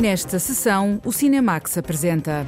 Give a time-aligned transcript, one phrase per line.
[0.00, 2.46] Nesta sessão, o Cinemax apresenta.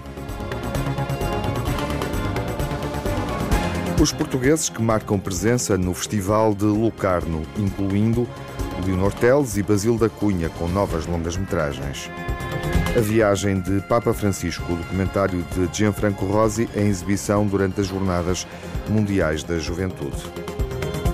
[4.01, 8.27] Os portugueses que marcam presença no Festival de Locarno, incluindo
[8.87, 12.11] Leonor Teles e Basil da Cunha, com novas longas-metragens.
[12.97, 18.47] A viagem de Papa Francisco, o documentário de Gianfranco Rosi, em exibição durante as Jornadas
[18.89, 20.25] Mundiais da Juventude.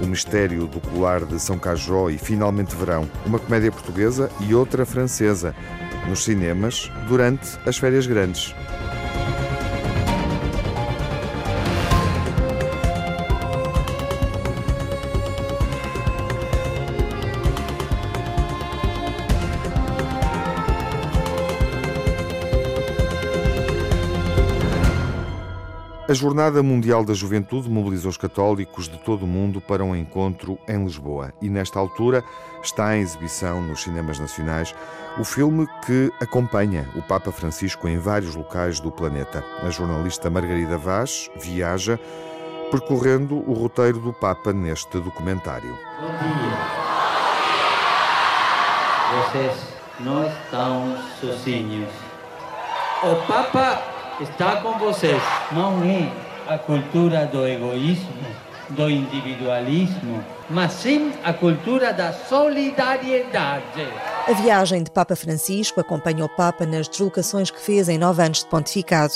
[0.01, 4.87] O Mistério do Colar de São Cajó e Finalmente Verão, uma comédia portuguesa e outra
[4.87, 5.55] francesa,
[6.09, 8.55] nos cinemas durante as férias grandes.
[26.09, 30.59] A Jornada Mundial da Juventude mobilizou os católicos de todo o mundo para um encontro
[30.67, 32.25] em Lisboa e, nesta altura,
[32.63, 34.75] está em exibição nos cinemas nacionais
[35.19, 39.45] o filme que acompanha o Papa Francisco em vários locais do planeta.
[39.63, 42.01] A jornalista Margarida Vaz viaja
[42.71, 45.77] percorrendo o roteiro do Papa neste documentário.
[46.01, 46.59] Bom dia.
[49.13, 51.91] Vocês não estão sozinhos.
[53.03, 55.23] O Papa está com vocês.
[55.53, 56.11] Não é
[56.47, 58.09] a cultura do egoísmo,
[58.71, 63.87] do individualismo, mas sim a cultura da solidariedade.
[64.27, 68.41] A viagem de Papa Francisco acompanha o Papa nas deslocações que fez em nove anos
[68.41, 69.15] de pontificado.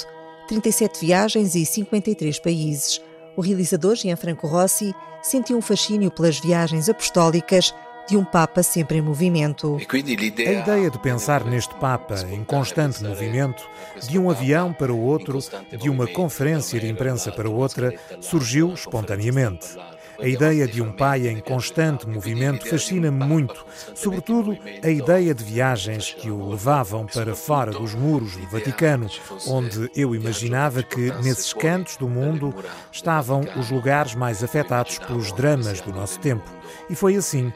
[0.48, 3.00] 37 viagens e 53 países.
[3.36, 7.75] O realizador Gianfranco Rossi sentiu um fascínio pelas viagens apostólicas
[8.08, 9.78] de um Papa sempre em movimento.
[9.89, 13.62] A ideia de pensar neste Papa em constante movimento,
[14.08, 15.39] de um avião para o outro,
[15.78, 19.77] de uma conferência de imprensa para outra, surgiu espontaneamente.
[20.20, 26.14] A ideia de um pai em constante movimento fascina-me muito, sobretudo a ideia de viagens
[26.14, 29.08] que o levavam para fora dos muros do Vaticano,
[29.48, 32.55] onde eu imaginava que, nesses cantos do mundo,
[32.92, 36.48] estavam os lugares mais afetados pelos dramas do nosso tempo.
[36.89, 37.52] E foi assim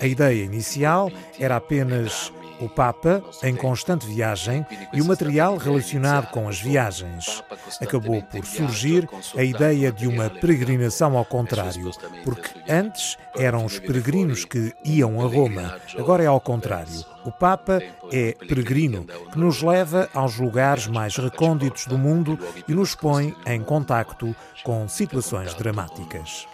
[0.00, 6.48] a ideia inicial era apenas o Papa em constante viagem e o material relacionado com
[6.48, 7.42] as viagens.
[7.80, 11.90] Acabou por surgir a ideia de uma peregrinação ao contrário,
[12.22, 17.04] porque antes eram os peregrinos que iam a Roma, agora é ao contrário.
[17.24, 22.94] O Papa é peregrino, que nos leva aos lugares mais recônditos do mundo e nos
[22.94, 26.46] põe em contacto com situações dramáticas.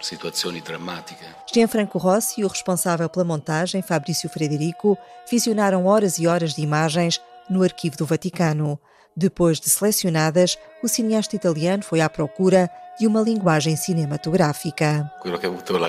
[1.53, 4.97] Gianfranco Rossi e o responsável pela montagem, Fabrício Frederico,
[5.29, 8.79] visionaram horas e horas de imagens no arquivo do Vaticano.
[9.15, 15.11] Depois de selecionadas, o cineasta italiano foi à procura de uma linguagem cinematográfica.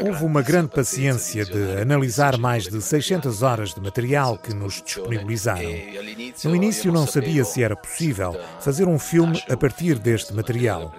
[0.06, 5.70] Houve uma grande paciência de analisar mais de 600 horas de material que nos disponibilizaram.
[6.44, 10.92] No início não sabia se era possível fazer um filme a partir deste material.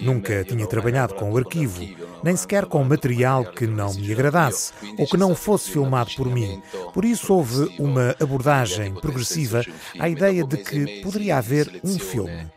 [0.00, 1.86] Nunca tinha trabalhado com o arquivo,
[2.22, 6.60] nem sequer com material que não me agradasse ou que não fosse filmado por mim.
[6.92, 9.62] Por isso houve uma abordagem progressiva
[10.00, 12.50] à ideia de que poderia haver um filme.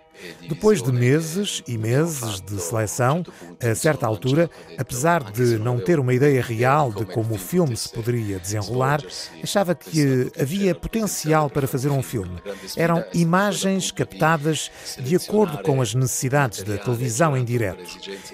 [0.47, 3.23] Depois de meses e meses de seleção,
[3.61, 7.89] a certa altura, apesar de não ter uma ideia real de como o filme se
[7.89, 9.01] poderia desenrolar,
[9.41, 12.37] achava que havia potencial para fazer um filme.
[12.75, 17.83] Eram imagens captadas de acordo com as necessidades da televisão em direto.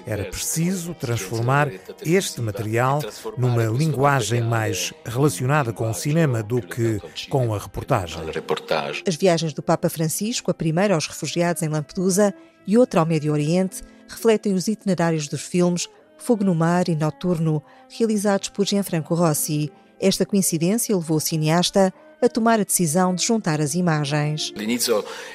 [0.06, 1.70] Era preciso transformar
[2.04, 3.00] este material
[3.36, 8.20] numa linguagem mais relacionada com o cinema do que com a reportagem.
[9.06, 12.32] As viagens do Papa Francisco, a primeira aos refugiados em Lampedusa
[12.66, 17.62] e outra ao Médio Oriente, refletem os itinerários dos filmes Fogo no Mar e Noturno,
[17.88, 19.70] realizados por Gianfranco Rossi.
[20.00, 21.92] Esta coincidência levou o cineasta
[22.22, 24.52] a tomar a decisão de juntar as imagens.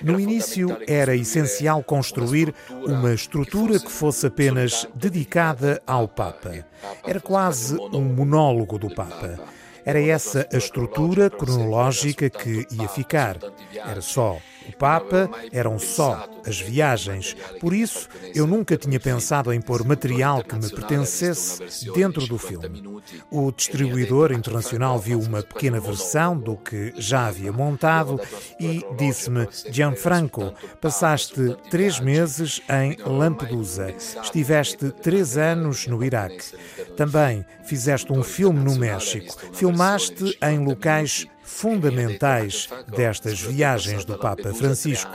[0.02, 6.66] No início era essencial construir uma estrutura que fosse apenas dedicada ao Papa.
[7.06, 9.40] Era quase um monólogo do Papa.
[9.86, 13.38] Era essa a estrutura cronológica que ia ficar.
[13.74, 14.38] Era só
[14.70, 17.36] o Papa, eram só as viagens.
[17.60, 22.84] Por isso, eu nunca tinha pensado em pôr material que me pertencesse dentro do filme.
[23.32, 28.20] O distribuidor internacional viu uma pequena versão do que já havia montado
[28.60, 33.94] e disse-me: Gianfranco, passaste três meses em Lampedusa,
[34.24, 36.56] estiveste três anos no Iraque.
[36.96, 45.12] Também fizeste um filme no México, filmaste em locais fundamentais destas viagens do Papa Francisco.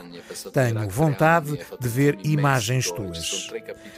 [0.51, 3.49] Tenho vontade de ver imagens tuas.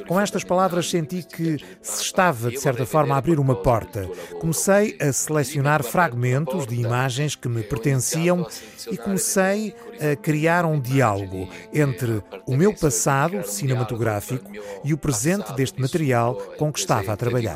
[0.07, 4.07] Com estas palavras senti que se estava, de certa forma, a abrir uma porta.
[4.39, 8.47] Comecei a selecionar fragmentos de imagens que me pertenciam
[8.89, 9.75] e comecei
[10.21, 14.51] criar um diálogo entre o meu passado cinematográfico
[14.83, 17.55] e o presente deste material com que estava a trabalhar.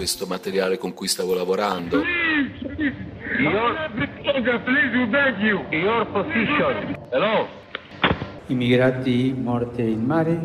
[8.48, 10.38] Immigrati morti in mare,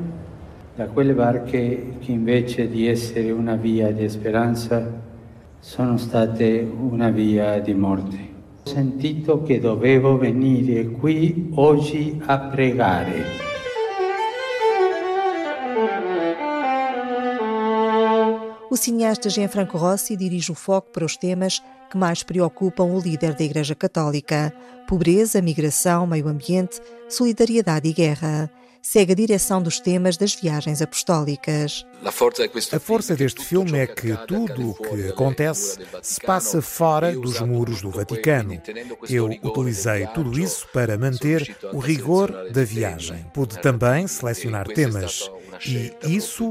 [0.77, 4.93] da quelle barche che invece di essere una via di speranza
[5.59, 8.36] sono state una via di morte.
[8.67, 13.23] Sentito che dovevo venire qui oggi a pregare.
[18.69, 23.35] O cineasta Gianfranco Rossi dirige o foco para os temas que mais preocupam o líder
[23.35, 24.53] da Igreja Católica:
[24.89, 28.51] pobreza, migração, meio ambiente, solidariedade e guerra.
[28.83, 31.85] Segue a direção dos temas das viagens apostólicas.
[32.05, 37.83] A força deste filme é que tudo o que acontece se passa fora dos muros
[37.83, 38.61] do Vaticano.
[39.09, 43.25] Eu utilizei tudo isso para manter o rigor da viagem.
[43.35, 45.31] Pude também selecionar temas
[45.67, 46.51] e isso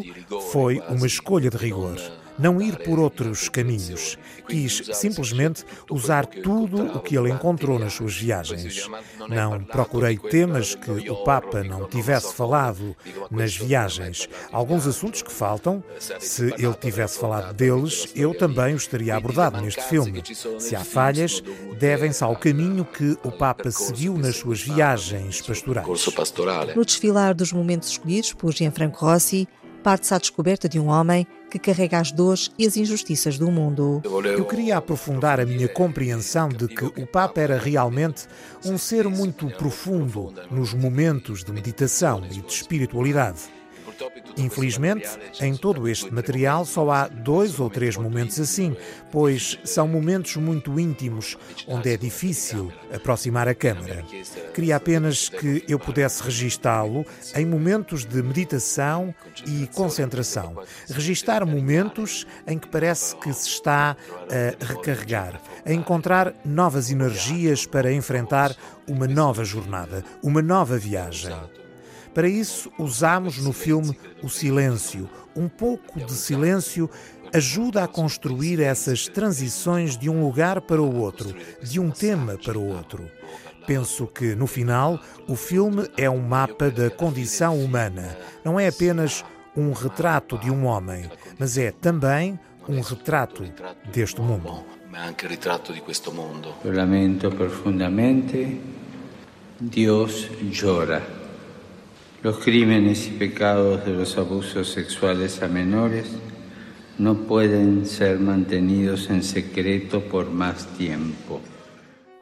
[0.52, 1.98] foi uma escolha de rigor.
[2.38, 4.18] Não ir por outros caminhos.
[4.48, 8.90] Quis simplesmente usar tudo o que ele encontrou nas suas viagens.
[9.28, 12.96] Não procurei temas que o Papa não tivesse falado
[13.32, 14.28] nas viagens.
[14.52, 15.84] Alguns assuntos que faltam,
[16.20, 20.22] se ele tivesse falado deles, eu também os teria abordado neste filme.
[20.60, 21.42] Se há falhas,
[21.80, 26.06] devem-se ao caminho que o Papa seguiu nas suas viagens pastorais.
[26.76, 29.48] No desfilar dos momentos escolhidos por Gianfranco Rossi,
[29.84, 34.02] parte-se à descoberta de um homem que carrega as dores e as injustiças do mundo.
[34.26, 38.28] Eu queria aprofundar a minha compreensão de que o Papa era realmente
[38.66, 43.44] um ser muito profundo nos momentos de meditação e de espiritualidade.
[44.38, 45.08] Infelizmente,
[45.40, 48.76] em todo este material só há dois ou três momentos assim,
[49.12, 51.38] pois são momentos muito íntimos,
[51.68, 54.04] onde é difícil aproximar a câmara.
[54.54, 59.14] Queria apenas que eu pudesse registá-lo em momentos de meditação
[59.46, 60.62] e concentração.
[60.90, 63.96] Registar momentos em que parece que se está
[64.30, 68.56] a recarregar, a encontrar novas energias para enfrentar
[68.88, 71.36] uma nova jornada, uma nova viagem.
[72.16, 75.10] Para isso, usamos no filme o silêncio.
[75.36, 76.90] Um pouco de silêncio
[77.34, 82.58] ajuda a construir essas transições de um lugar para o outro, de um tema para
[82.58, 83.12] o outro.
[83.68, 84.98] Penso que, no final,
[85.28, 88.18] o filme é um mapa da condição humana.
[88.46, 92.40] Não é apenas um retrato de um homem, mas é também
[92.70, 93.44] um retrato
[93.92, 94.64] deste mundo.
[96.64, 98.62] Lamento profundamente.
[99.60, 101.25] Deus chora.
[102.26, 106.08] Los crímenes y pecados de los abusos sexuales a menores
[106.98, 111.40] no pueden ser mantenidos en secreto por más tiempo.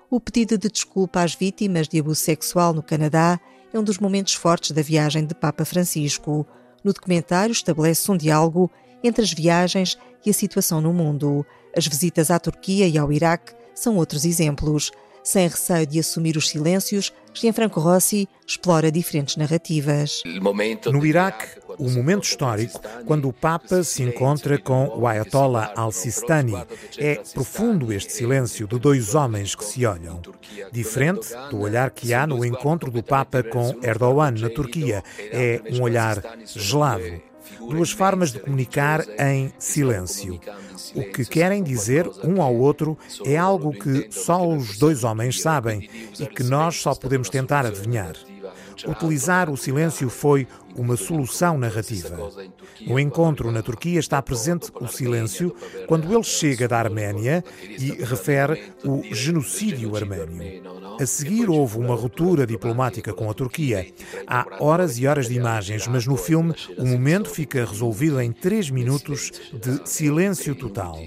[0.09, 3.39] O pedido de desculpa às vítimas de abuso sexual no Canadá
[3.73, 6.45] é um dos momentos fortes da viagem de Papa Francisco.
[6.83, 8.69] No documentário estabelece um diálogo
[9.01, 11.45] entre as viagens e a situação no mundo.
[11.73, 14.91] As visitas à Turquia e ao Iraque são outros exemplos.
[15.23, 20.21] Sem receio de assumir os silêncios, Gianfranco Rossi explora diferentes narrativas.
[20.91, 21.47] No Iraque,
[21.79, 26.53] o momento histórico, quando o Papa se encontra com o Ayatollah al-Sistani,
[26.97, 30.21] é profundo este silêncio de dois homens que se olham.
[30.71, 35.03] Diferente do olhar que há no encontro do Papa com Erdogan na Turquia.
[35.31, 40.39] É um olhar gelado duas formas de comunicar em silêncio.
[40.95, 45.89] O que querem dizer um ao outro é algo que só os dois homens sabem
[46.19, 48.15] e que nós só podemos tentar adivinhar.
[48.87, 52.29] Utilizar o silêncio foi uma solução narrativa.
[52.85, 55.55] No encontro na Turquia está presente o silêncio
[55.87, 60.63] quando ele chega da Arménia e refere o genocídio armênio.
[60.99, 63.87] A seguir houve uma ruptura diplomática com a Turquia.
[64.27, 68.69] Há horas e horas de imagens, mas no filme o momento fica resolvido em três
[68.69, 70.99] minutos de silêncio total.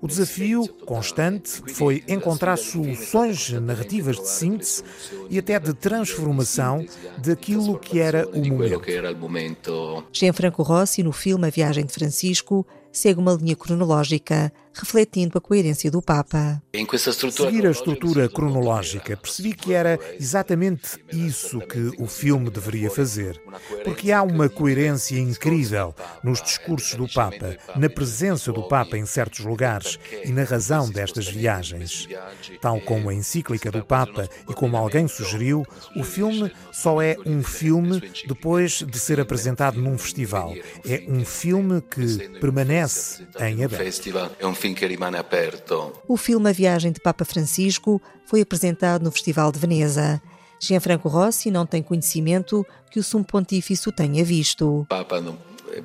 [0.00, 4.82] O desafio constante foi encontrar soluções narrativas de síntese
[5.28, 6.86] e até de transformação
[7.18, 10.04] daquilo que era o momento.
[10.12, 15.90] Gianfranco Rossi, no filme A Viagem de Francisco, segue uma linha cronológica, refletindo a coerência
[15.90, 16.62] do Papa.
[17.30, 23.40] Seguir a estrutura cronológica, percebi que era exatamente isso que o filme deveria fazer.
[23.84, 29.44] Porque há uma coerência incrível nos discursos do Papa, na presença do Papa em certos
[29.44, 32.08] lugares e na razão destas viagens.
[32.60, 35.64] Tal como a encíclica do Papa e como alguém sugeriu,
[35.96, 40.54] o filme só é um filme depois de ser apresentado num festival.
[40.86, 43.82] É um filme que permanece em aberto.
[46.06, 50.20] O filme A Viagem de Papa Francisco foi apresentado no Festival de Veneza.
[50.60, 54.86] Gianfranco Rossi não tem conhecimento que o sumo pontífice o tenha visto.
[54.88, 55.38] Papa não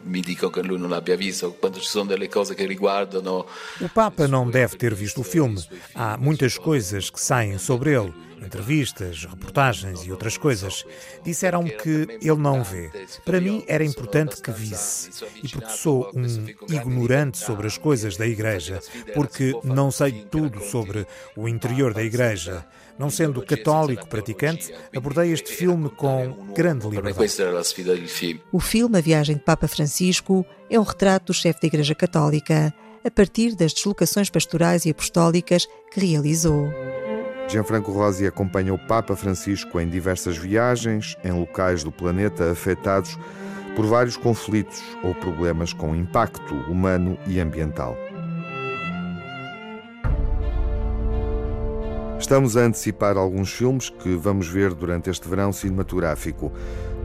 [0.03, 3.45] mi dicono che lui non l'abbia visto, quando ci sono delle cose che riguardano.
[3.79, 5.61] O Papa não deve ter visto o filme.
[5.93, 8.13] Há muitas coisas que saem sobre ele,
[8.45, 10.85] entrevistas, reportagens e outras coisas.
[11.23, 12.91] Disseram-me que ele não vê.
[13.25, 15.23] Para mim era importante que visse.
[15.41, 18.79] E porque sou um ignorante sobre as coisas da Igreja,
[19.13, 22.65] porque não sei tudo sobre o interior da Igreja.
[22.97, 27.41] Não sendo católico praticante, abordei este filme com grande liberdade.
[28.51, 32.73] O filme A Viagem de Papa Francisco é um retrato do chefe da Igreja Católica,
[33.03, 36.69] a partir das deslocações pastorais e apostólicas que realizou.
[37.47, 43.17] Gianfranco Rosi acompanha o Papa Francisco em diversas viagens em locais do planeta afetados
[43.75, 47.97] por vários conflitos ou problemas com impacto humano e ambiental.
[52.19, 56.53] Estamos a antecipar alguns filmes que vamos ver durante este verão cinematográfico.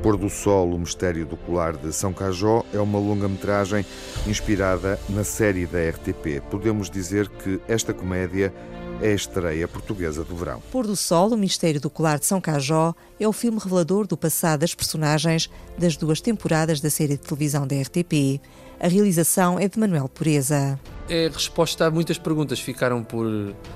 [0.01, 3.85] Pôr do Sol, o Mistério do Colar de São Cajó é uma longa-metragem
[4.29, 6.41] inspirada na série da RTP.
[6.49, 8.55] Podemos dizer que esta comédia
[9.01, 10.63] é a estreia portuguesa do verão.
[10.73, 14.17] Pôr do Sol, o Mistério do Colar de São Cajó é o filme revelador do
[14.17, 18.41] passado das personagens das duas temporadas da série de televisão da RTP.
[18.81, 20.79] A realização é de Manuel Pureza.
[21.09, 22.61] É resposta a muitas perguntas.
[22.61, 23.27] Ficaram por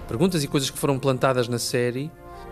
[0.06, 2.10] perguntas e coisas que foram plantadas na série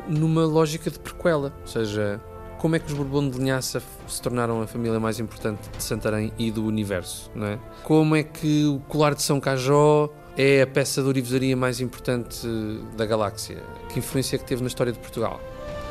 [0.09, 1.53] numa lógica de prequela.
[1.61, 2.21] Ou seja,
[2.59, 6.33] como é que os Bourbon de Linhaça se tornaram a família mais importante de Santarém
[6.39, 7.59] e do universo, não é?
[7.85, 10.11] Como é que o colar de São Cajó
[10.43, 12.49] é a peça de orivesaria mais importante
[12.97, 13.63] da galáxia?
[13.91, 15.39] Que influência que teve na história de Portugal?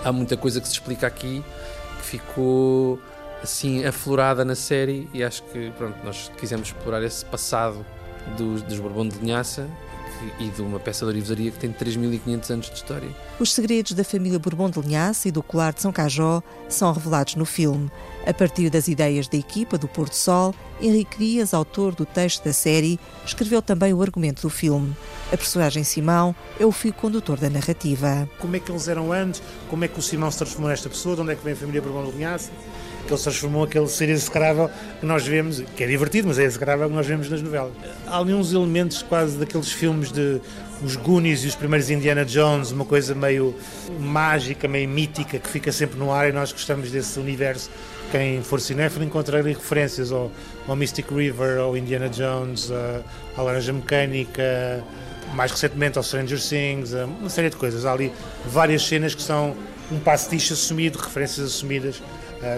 [0.04, 1.44] Há muita coisa que se explica aqui
[1.98, 3.00] que ficou
[3.44, 7.86] assim aflorada na série e acho que pronto, nós quisemos explorar esse passado
[8.36, 9.70] dos, dos Bourbon de Linhaça
[10.40, 13.10] e de uma peça de orivesaria que tem 3.500 anos de história.
[13.40, 17.36] Os segredos da família Bourbon de Linhaça e do colar de São Cajó são revelados
[17.36, 17.90] no filme.
[18.26, 22.54] A partir das ideias da equipa do Porto Sol, Henrique Dias, autor do texto da
[22.54, 24.96] série, escreveu também o argumento do filme.
[25.32, 28.30] A personagem Simão é o fio condutor da narrativa.
[28.40, 29.42] Como é que eles eram antes?
[29.70, 31.16] Como é que o Simão se transformou nesta pessoa?
[31.16, 32.52] De onde é que vem a família Bourbon de Linhaça?
[33.06, 36.44] Que ele se transformou aquele ser execrável que nós vemos, que é divertido, mas é
[36.44, 37.74] execrável que nós vemos nas novelas.
[38.06, 40.42] Há ali uns elementos quase daqueles filmes de
[40.84, 43.54] os Goonies e os primeiros Indiana Jones, uma coisa meio
[44.00, 47.70] mágica, meio mítica, que fica sempre no ar e nós gostamos desse universo.
[48.12, 50.32] Quem for cinéfilo encontrará referências ao,
[50.68, 52.72] ao, Mystic River, ao Indiana Jones,
[53.38, 54.84] à Laranja Mecânica,
[55.34, 57.86] mais recentemente ao Stranger Things, uma série de coisas.
[57.86, 58.12] Há ali
[58.46, 59.56] várias cenas que são
[59.92, 62.02] um pastiche assumido, referências assumidas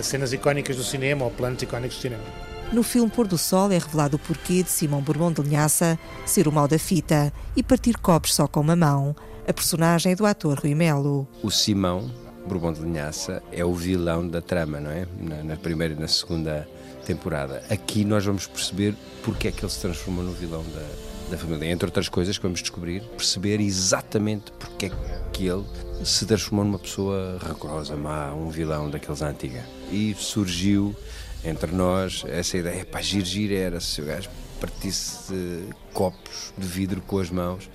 [0.04, 2.24] cenas icónicas do cinema ou planos icónicos do cinema.
[2.72, 6.48] No filme Pôr do Sol é revelado o porquê de Simão Bourbon de Linhaça ser
[6.48, 9.14] o mal da fita e partir copos só com uma mão.
[9.46, 11.28] A personagem é do ator Rui Melo.
[11.44, 12.10] O Simão
[12.48, 15.06] Bourbon de Linhaça é o vilão da trama, não é?
[15.20, 16.68] Na, na, primeira e na segunda
[17.06, 17.62] temporada.
[17.70, 21.72] Aqui nós vamos perceber porque é que ele se transformou no vilão da, da família.
[21.72, 24.92] Entre outras coisas que vamos descobrir, perceber exatamente porque é
[25.32, 25.66] que ele
[26.04, 29.66] se transformou numa pessoa rancorosa, má, um vilão daqueles antiga.
[29.92, 30.96] E surgiu
[31.44, 37.02] entre nós essa ideia, pá, gir, gir era se o gajo partisse copos de vidro
[37.02, 37.68] com as mãos,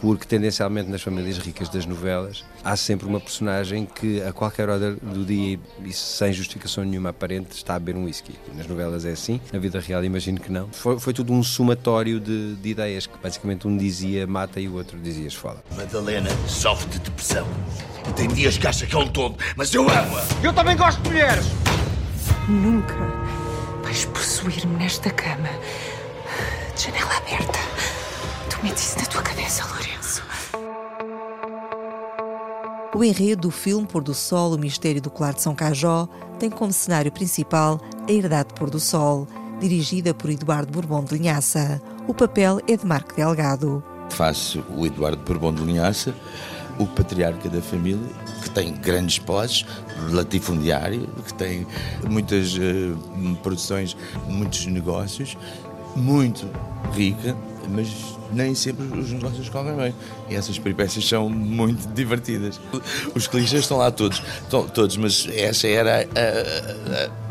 [0.00, 4.94] porque tendencialmente nas famílias ricas das novelas há sempre uma personagem que a qualquer hora
[4.94, 8.34] do dia e sem justificação nenhuma aparente está a beber um whisky.
[8.54, 10.68] Nas novelas é assim, na vida real imagino que não.
[10.72, 14.74] Foi, foi tudo um somatório de, de, ideias que basicamente um dizia mata e o
[14.74, 15.62] outro dizia esfola.
[15.76, 17.46] Madalena sofre de depressão.
[18.08, 20.24] E tem dias que acha que é um todo, mas eu amo-a.
[20.42, 21.44] Eu também gosto de mulheres.
[22.48, 22.96] Nunca
[23.82, 25.48] vais possuir-me nesta cama
[26.74, 27.67] de janela aberta.
[28.58, 30.22] Tu metes isso na tua cabeça, Lourenço.
[32.92, 36.08] O enredo do filme Pôr do Sol, o Mistério do Colar de São Cajó,
[36.40, 39.28] tem como cenário principal a Herdade Pôr do Sol,
[39.60, 41.80] dirigida por Eduardo Bourbon de Linhaça.
[42.08, 43.80] O papel é de Marco Delgado.
[44.10, 46.12] Faço o Eduardo Bourbon de Linhaça,
[46.80, 48.08] o patriarca da família,
[48.42, 49.64] que tem grandes posses,
[50.10, 51.64] latifundiário, que tem
[52.10, 53.96] muitas uh, produções,
[54.26, 55.36] muitos negócios,
[55.94, 56.48] muito
[56.92, 57.36] rica,
[57.68, 57.88] mas
[58.32, 59.94] nem sempre os negócios correm bem.
[60.28, 62.60] E essas peripécias são muito divertidas.
[63.14, 67.28] Os clichês estão lá todos, todos mas essa era a, a, a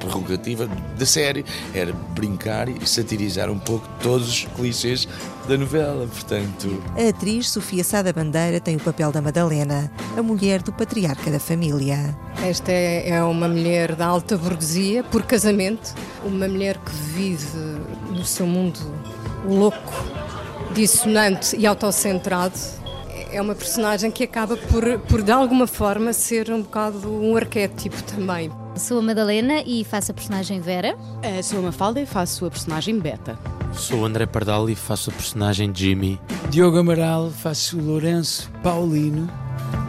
[0.00, 0.66] prerrogativa
[0.98, 1.44] da série,
[1.74, 5.06] era brincar e satirizar um pouco todos os clichês
[5.46, 6.82] da novela, portanto...
[6.96, 11.38] A atriz Sofia Sada Bandeira tem o papel da Madalena, a mulher do patriarca da
[11.38, 12.16] família.
[12.42, 15.94] Esta é, é uma mulher da alta burguesia, por casamento,
[16.24, 17.58] uma mulher que vive
[18.10, 18.78] no seu mundo
[19.46, 19.78] louco,
[20.72, 22.58] dissonante e autocentrado,
[23.32, 28.02] é uma personagem que acaba por, por de alguma forma ser um bocado um arquétipo
[28.02, 28.50] também.
[28.76, 30.96] Sou a Madalena e faço a personagem Vera.
[30.96, 33.38] Uh, sou a Mafalda e faço a personagem Beta.
[33.72, 36.20] Sou o André Pardal e faço a personagem Jimmy.
[36.48, 39.28] Diogo Amaral, faço o Lourenço Paulino.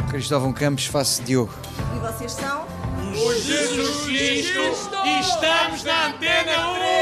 [0.09, 1.53] Cristóvão Campos, faço Diogo.
[1.95, 2.65] E vocês são?
[3.11, 4.59] Os Jesus Cristo
[5.05, 7.00] e estamos na Antena 1!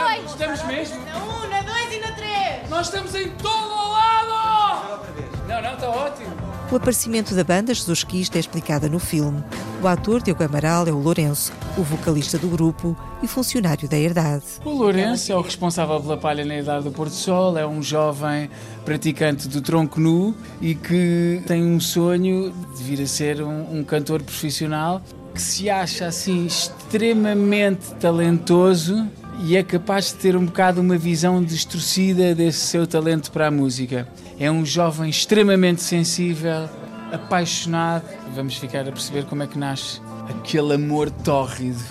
[0.00, 1.04] Estamos, estamos mesmo?
[1.04, 2.70] Na 1, na 2 e na 3!
[2.70, 5.06] Nós estamos em todo o lado!
[5.46, 6.30] Não, não, está ótimo.
[6.72, 9.44] O aparecimento da banda Jesus Cristo é explicada no filme.
[9.82, 14.44] O ator Diogo Amaral é o Lourenço, o vocalista do grupo e funcionário da Herdade.
[14.64, 18.48] O Lourenço é o responsável pela palha na Herdade do Porto Sol, é um jovem
[18.84, 23.84] praticante do tronco nu e que tem um sonho de vir a ser um, um
[23.84, 25.02] cantor profissional
[25.34, 29.06] que se acha assim extremamente talentoso
[29.42, 33.50] e é capaz de ter um bocado uma visão distorcida desse seu talento para a
[33.50, 34.06] música.
[34.38, 36.68] É um jovem extremamente sensível,
[37.10, 38.04] apaixonado.
[38.34, 41.82] Vamos ficar a perceber como é que nasce aquele amor tórrido,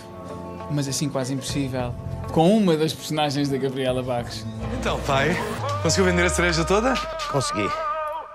[0.71, 1.93] mas assim quase impossível,
[2.31, 4.45] com uma das personagens da Gabriela Barros.
[4.79, 5.35] Então, pai,
[5.81, 6.93] conseguiu vender a cereja toda?
[7.31, 7.67] Consegui.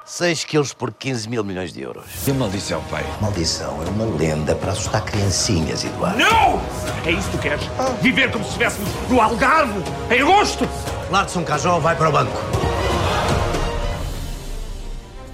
[0.06, 2.04] 6 quilos por 15 mil milhões de euros.
[2.26, 3.04] E a maldição, pai?
[3.22, 6.18] Maldição é uma lenda para assustar criancinhas, Eduardo.
[6.18, 6.60] Não!
[7.06, 7.64] É isso que tu queres?
[8.02, 9.80] Viver como se estivéssemos no Algarve,
[10.10, 10.68] em agosto!
[11.10, 12.36] Lar de São Cajó vai para o banco.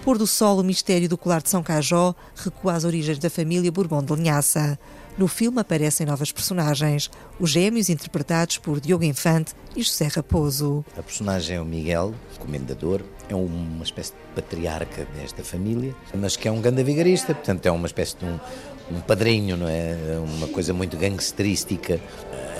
[0.04, 3.72] Pôr do Sol, o mistério do colar de São Cajó recua às origens da família
[3.72, 4.78] Bourbon de Linhaça.
[5.18, 10.84] No filme aparecem novas personagens, os gêmeos interpretados por Diogo Infante e José Raposo.
[10.96, 16.48] A personagem é o Miguel, comendador, é uma espécie de patriarca desta família, mas que
[16.48, 18.38] é um grande vigarista, portanto é uma espécie de um,
[18.90, 19.94] um padrinho, não é?
[20.36, 22.00] Uma coisa muito gangsterística.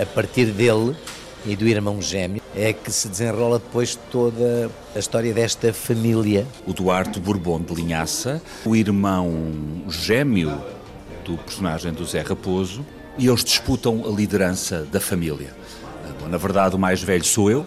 [0.01, 0.95] A partir dele
[1.47, 6.47] e do irmão gêmeo é que se desenrola depois toda a história desta família.
[6.67, 9.31] O Duarte Bourbon de Linhaça, o irmão
[9.89, 10.61] gêmeo
[11.25, 12.85] do personagem do Zé Raposo,
[13.19, 15.55] e eles disputam a liderança da família.
[16.21, 17.67] Bom, na verdade, o mais velho sou eu,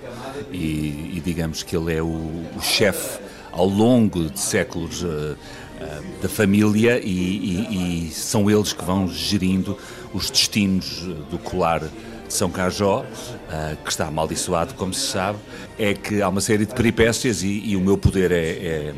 [0.51, 3.19] e, e digamos que ele é o, o chefe
[3.51, 9.07] ao longo de séculos uh, uh, da família, e, e, e, são eles que vão
[9.07, 9.77] gerindo
[10.13, 15.37] os destinos do colar de São Cajó, uh, que está amaldiçoado, como se sabe,
[15.77, 18.93] é que há uma série de peripécias e, o meu poder é, é,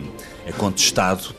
[0.48, 1.36] é contestado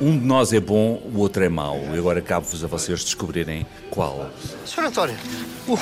[0.00, 1.80] um de nós é bom, o outro é mau.
[1.94, 4.30] E agora cabe-vos a vocês descobrirem qual.
[4.64, 4.84] Sr.
[4.84, 5.16] António,
[5.66, 5.78] o,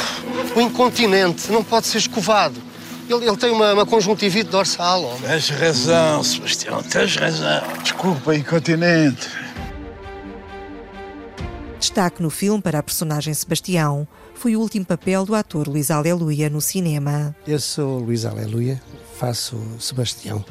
[0.57, 2.61] o, incontinente não pode ser escovado.
[3.09, 5.03] Ele, ele tem uma, uma conjuntivite dorsal.
[5.03, 5.23] Homem.
[5.23, 7.63] Tens razão, Sebastião, tens razão.
[7.83, 9.29] Desculpa, incontinente.
[11.79, 14.09] Destaque no filme para a personagem Sebastião.
[14.35, 17.35] Foi o último papel do ator Luís Aleluia no cinema.
[17.47, 18.81] Eu sou Luís Aleluia,
[19.19, 20.45] faço Sebastião,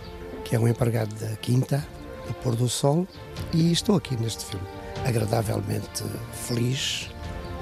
[0.44, 1.86] que é um empregado da Quinta,
[2.28, 3.08] do pôr do sol,
[3.54, 4.66] e estou aqui neste filme
[5.06, 7.10] agradavelmente feliz,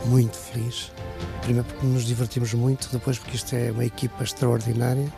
[0.05, 0.91] muito feliz.
[1.41, 5.11] Primeiro porque nos divertimos muito, depois porque isto é uma equipa extraordinária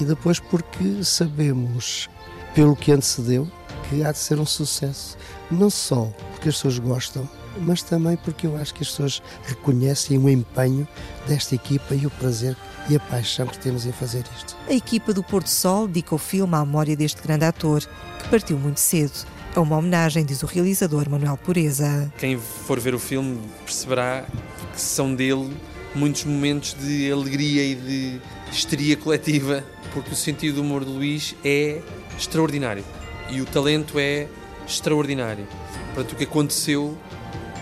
[0.00, 2.08] e depois porque sabemos,
[2.54, 3.50] pelo que antecedeu,
[3.88, 5.16] que há de ser um sucesso.
[5.50, 7.28] Não só porque as pessoas gostam,
[7.58, 10.86] mas também porque eu acho que as pessoas reconhecem o empenho
[11.26, 12.56] desta equipa e o prazer
[12.88, 14.56] e a paixão que temos em fazer isto.
[14.68, 17.82] A equipa do Porto Sol dedica o filme à memória deste grande ator,
[18.18, 19.26] que partiu muito cedo.
[19.54, 22.10] É uma homenagem, diz o realizador Manuel Pureza.
[22.18, 24.24] Quem for ver o filme perceberá
[24.72, 25.54] que são dele
[25.94, 31.34] muitos momentos de alegria e de histeria coletiva, porque o sentido do humor de Luís
[31.44, 31.82] é
[32.18, 32.84] extraordinário
[33.30, 34.26] e o talento é
[34.66, 35.46] extraordinário.
[35.94, 36.96] Portanto, o que aconteceu,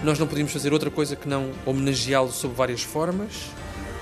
[0.04, 3.50] nós não podíamos fazer outra coisa que não homenageá-lo sob várias formas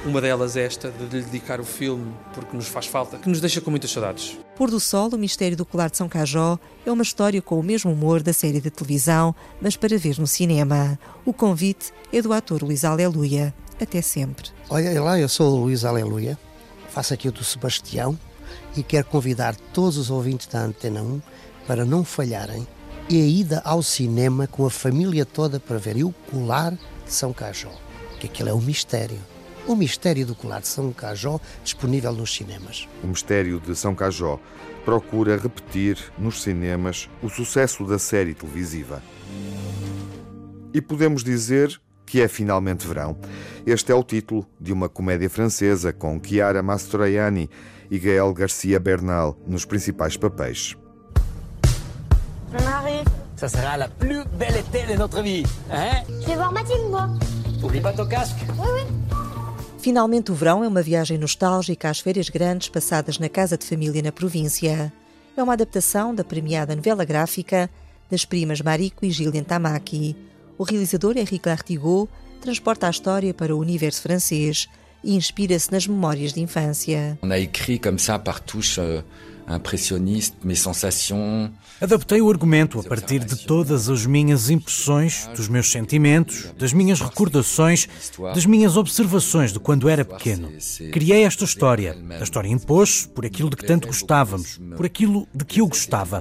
[0.08, 3.40] uma delas é esta, de lhe dedicar o filme porque nos faz falta, que nos
[3.40, 4.38] deixa com muitas saudades.
[4.56, 7.62] Pôr do Sol, o Mistério do Colar de São Cajó, é uma história com o
[7.62, 10.98] mesmo humor da série de televisão, mas para ver no cinema.
[11.24, 13.54] O convite é do ator Luís Aleluia.
[13.80, 14.50] Até sempre.
[14.68, 16.36] Olha lá, eu sou o Luís Aleluia,
[16.88, 18.18] faço aqui o do Sebastião
[18.76, 21.20] e quero convidar todos os ouvintes da Antena 1
[21.66, 22.66] para não falharem
[23.08, 27.32] e a ida ao cinema com a família toda para ver o Colar de São
[27.32, 27.72] Cajó,
[28.18, 29.18] que aquilo é um mistério
[29.68, 32.88] O Mistério do Colar de São Cajó, disponível nos cinemas.
[33.04, 34.40] O Mistério de São Cajó
[34.82, 39.02] procura repetir nos cinemas o sucesso da série televisiva.
[40.72, 43.18] E podemos dizer que é finalmente verão.
[43.66, 47.50] Este é o título de uma comédia francesa com Chiara Mastroianni
[47.90, 50.78] e Gaël Garcia Bernal nos principais papéis.
[52.64, 53.04] Marie,
[53.36, 56.02] ça sera la plus belle été de notre vie, hein?
[56.22, 57.10] Je vais voir Mathilde, moi.
[57.62, 58.38] Oublie pas ton casque.
[58.56, 59.17] Oui, oui.
[59.88, 64.02] Finalmente o verão é uma viagem nostálgica às férias grandes passadas na casa de família
[64.02, 64.92] na província.
[65.34, 67.70] É uma adaptação da premiada novela gráfica
[68.10, 70.14] das primas Mariko e Gillian Tamaki.
[70.58, 72.06] O realizador Henrique Lartigot
[72.38, 74.68] transporta a história para o universo francês
[75.02, 77.18] e inspira-se nas memórias de infância.
[77.22, 79.00] On a écrit comme ça par touche euh,
[79.56, 81.50] impressionniste mes sensations.
[81.80, 87.00] Adaptei o argumento a partir de todas as minhas impressões, dos meus sentimentos, das minhas
[87.00, 87.88] recordações,
[88.34, 90.52] das minhas observações de quando era pequeno.
[90.92, 91.96] Criei esta história.
[92.18, 96.20] A história impôs por aquilo de que tanto gostávamos, por aquilo de que eu gostava.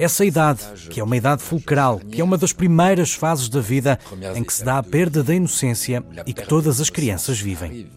[0.00, 3.98] Essa idade, que é uma idade fulcral, que é uma das primeiras fases da vida
[4.34, 7.90] em que se dá a perda da inocência e que todas as crianças vivem.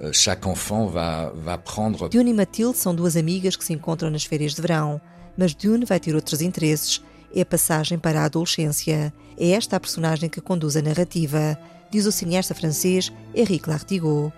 [0.00, 2.08] Euh, chaque enfant va, va prendre.
[2.08, 5.00] Dune e Matilde são duas amigas que se encontram nas férias de verão,
[5.36, 7.02] mas Dune vai ter outros interesses.
[7.34, 9.12] É a passagem para a adolescência.
[9.38, 11.58] É esta a personagem que conduz a narrativa,
[11.90, 14.32] diz o cineasta francês Henrique Lartigot.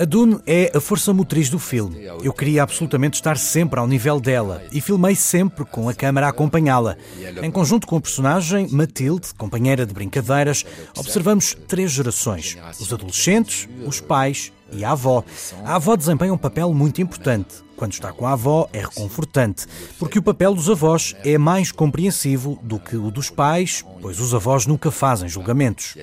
[0.00, 2.04] A Dune é a força motriz do filme.
[2.22, 6.30] Eu queria absolutamente estar sempre ao nível dela e filmei sempre com a câmara a
[6.30, 6.96] acompanhá-la.
[7.42, 10.64] Em conjunto com o personagem Matilde, companheira de brincadeiras,
[10.96, 15.24] observamos três gerações: os adolescentes, os pais e a avó.
[15.64, 17.64] A avó desempenha um papel muito importante.
[17.76, 19.66] Quando está com a avó é reconfortante,
[19.98, 24.34] porque o papel dos avós é mais compreensivo do que o dos pais, pois os
[24.34, 25.94] avós nunca fazem julgamentos.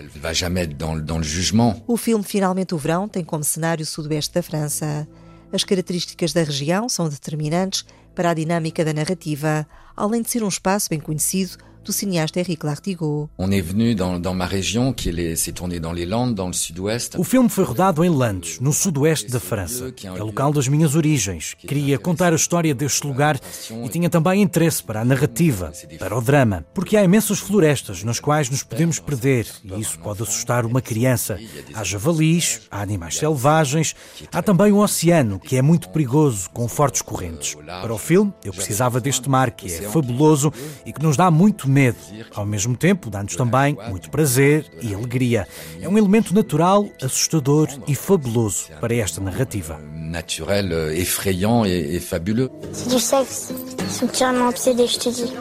[1.87, 5.07] O filme Finalmente o Verão tem como cenário o sudoeste da França.
[5.51, 10.47] As características da região são determinantes para a dinâmica da narrativa, além de ser um
[10.47, 13.29] espaço bem conhecido do cineasta Henrique Lartigot.
[13.37, 16.53] On est venu dans, dans ma région, qui s'est tourné dans les Landes, dans le
[16.53, 17.15] sud-ouest.
[17.17, 19.93] O filme foi rodado em Landes, no sudoeste da França.
[20.03, 21.55] É local das minhas origens.
[21.59, 23.39] Queria contar a história deste lugar
[23.83, 28.19] e tinha também interesse para a narrativa, para o drama, porque há imensas florestas nas
[28.19, 31.37] quais nos podemos perder e isso pode assustar uma criança.
[31.73, 33.95] Há javalis, há animais selvagens,
[34.31, 37.55] há também um oceano que é muito perigoso, com fortes correntes.
[37.65, 40.51] Para o filme, eu precisava deste mar que é fabuloso
[40.85, 41.97] e que nos dá muito medo.
[42.33, 45.47] Ao mesmo tempo, dá-nos também muito prazer e alegria.
[45.81, 49.79] É um elemento natural, assustador e fabuloso para esta narrativa.
[49.93, 52.49] Naturel, effrayant et, fabuleux.
[52.71, 53.51] C'est du sexe.
[53.79, 55.33] Ils sont tellement obsédés, je te dis.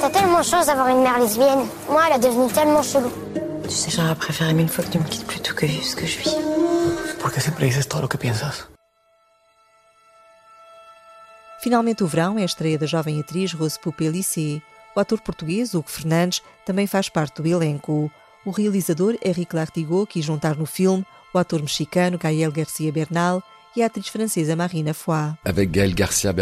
[0.00, 1.66] T'as tellement chance d'avoir une mère lesbienne.
[1.90, 3.10] Moi, elle est devenue tellement chelou.
[3.64, 6.06] Tu sais, j'aurais préféré mille fois que tu me quittes plutôt que vivre ce que
[6.06, 6.36] je vis.
[7.20, 8.68] ¿Por qué siempre dices todo lo que piensas?
[11.62, 14.60] Finalmente o Verão é a estreia da jovem atriz Rose Pupelici.
[14.94, 18.10] O ator português, Hugo Fernandes, também faz parte do elenco.
[18.44, 23.42] O realizador Henrique Lartigot quis juntar no filme o ator mexicano Gael Garcia Bernal
[23.74, 25.32] e a atriz francesa Marina Foy.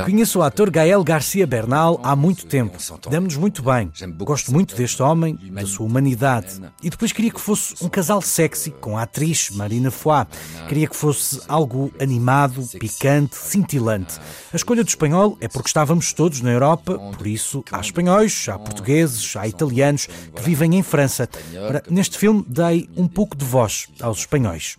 [0.05, 2.79] Conheço o ator Gael Garcia Bernal há muito tempo.
[3.11, 3.91] Damos-nos muito bem.
[4.19, 6.61] Gosto muito deste homem, da sua humanidade.
[6.83, 10.27] E depois queria que fosse um casal sexy com a atriz Marina Foy.
[10.69, 14.19] Queria que fosse algo animado, picante, cintilante.
[14.53, 18.59] A escolha do espanhol é porque estávamos todos na Europa, por isso há espanhóis, há
[18.59, 21.29] portugueses, há italianos que vivem em França.
[21.67, 24.77] Ora, neste filme dei um pouco de voz aos espanhóis.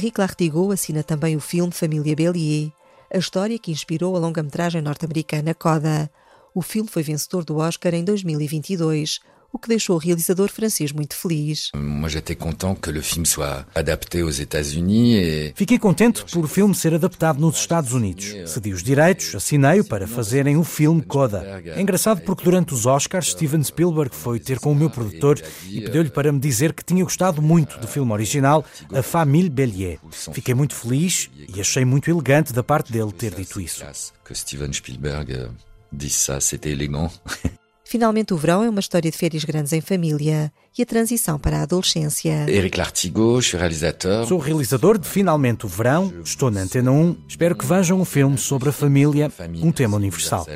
[0.00, 2.72] Henrique Lartigot assina também o filme Família Bélier,
[3.12, 6.10] a história que inspirou a longa-metragem norte-americana Coda.
[6.54, 9.20] O filme foi vencedor do Oscar em 2022,
[9.52, 11.70] o que deixou o realizador francês muito feliz.
[15.54, 18.34] Fiquei contente por o filme ser adaptado nos Estados Unidos.
[18.46, 21.62] Cedi os direitos, assinei-o para fazerem o filme Coda.
[21.64, 25.80] É engraçado porque durante os Oscars, Steven Spielberg foi ter com o meu produtor e
[25.80, 29.98] pediu-lhe para me dizer que tinha gostado muito do filme original, A Famille Bélier.
[30.32, 33.84] Fiquei muito feliz e achei muito elegante da parte dele ter dito isso.
[34.24, 35.48] que Steven Spielberg euh,
[35.92, 37.10] disse ça, c'était élégant.
[37.90, 41.58] Finalmente o Verão é uma história de férias grandes em família e a transição para
[41.58, 42.46] a adolescência.
[42.48, 44.28] Éric Lartigot, suis réalisateur.
[44.28, 47.16] Sou realizador de Finalmente o Verão, estou na Antena 1.
[47.26, 49.28] Espero que vejam um filme sobre a família,
[49.60, 50.46] um tema universal.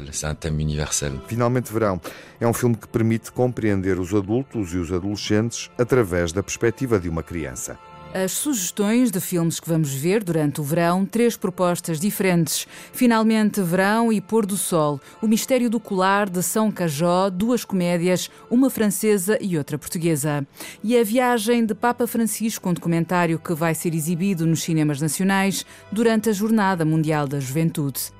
[1.26, 2.00] Finalmente Verão
[2.38, 7.08] é um filme que permite compreender os adultos e os adolescentes através da perspectiva de
[7.08, 7.76] uma criança.
[8.14, 12.64] As sugestões de filmes que vamos ver durante o verão, três propostas diferentes.
[12.92, 18.30] Finalmente, Verão e Pôr do Sol, O Mistério do Colar de São Cajó, duas comédias,
[18.48, 20.46] uma francesa e outra portuguesa.
[20.82, 25.66] E a viagem de Papa Francisco, um documentário que vai ser exibido nos cinemas nacionais
[25.90, 28.12] durante a Jornada Mundial da Juventude.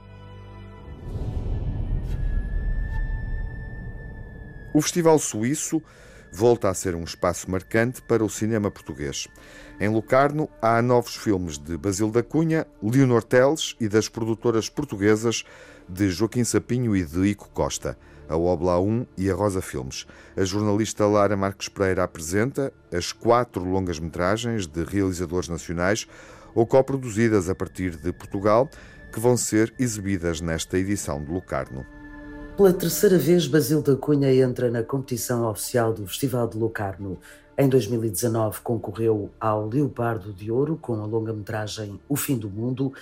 [4.73, 5.81] O Festival Suíço
[6.35, 9.29] volta a ser um espaço marcante para o cinema português.
[9.79, 15.45] Em Locarno há novos filmes de Basil da Cunha, Leonor Teles e das produtoras portuguesas
[15.89, 17.97] de Joaquim Sapinho e de Ico Costa,
[18.29, 20.09] a Obla 1 e a Rosa Filmes.
[20.37, 26.05] A jornalista Lara Marques Pereira apresenta as quatro longas-metragens de realizadores nacionais
[26.53, 28.69] ou coproduzidas a partir de Portugal,
[29.13, 31.94] que vão ser exibidas nesta edição de Locarno.
[32.57, 37.19] Pela terceira vez, Basil da Cunha entra na competição oficial do Festival de Locarno.
[37.59, 42.93] Em 2019 concorreu ao Leopardo de Ouro com a longa-metragem O Fim do Mundo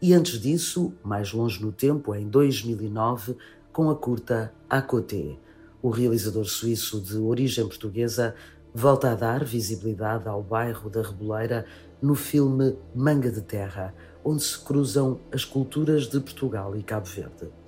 [0.00, 3.36] e antes disso, mais longe no tempo, em 2009,
[3.70, 5.36] com a curta A Côté.
[5.82, 8.34] O realizador suíço de origem portuguesa
[8.74, 11.66] volta a dar visibilidade ao bairro da Reboleira
[12.00, 13.94] no filme Manga de Terra,
[14.24, 17.61] onde se cruzam as culturas de Portugal e Cabo Verde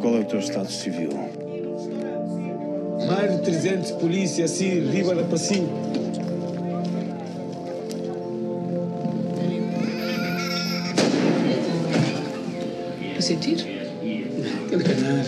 [0.00, 1.10] qual é o teu estado civil?
[3.06, 5.68] Mais de 300 polícia assim, riba da passinho.
[13.16, 13.66] A sentir?
[14.72, 15.24] Enganar.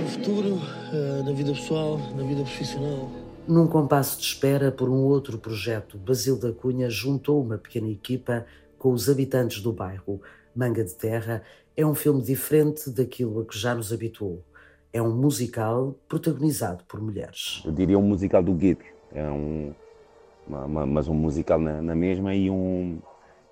[0.00, 0.60] No futuro,
[0.92, 3.10] eh, na vida pessoal, na vida profissional.
[3.46, 8.46] Num compasso de espera por um outro projeto, Basil da Cunha juntou uma pequena equipa
[8.78, 10.20] com os habitantes do bairro
[10.58, 11.44] Manga de Terra
[11.76, 14.42] é um filme diferente daquilo a que já nos habituou.
[14.92, 17.62] É um musical protagonizado por mulheres.
[17.64, 18.84] Eu diria um musical do Gip.
[19.12, 19.72] É um,
[20.48, 22.98] uma, uma, mas um musical na, na, mesma e um,